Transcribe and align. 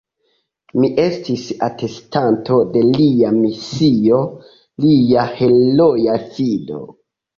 Mi 0.77 0.87
estis 1.01 1.41
atestanto 1.67 2.57
de 2.77 2.83
Lia 2.97 3.31
misio, 3.37 4.23
Lia 4.87 5.27
heroa 5.37 6.17
fido. 6.33 6.81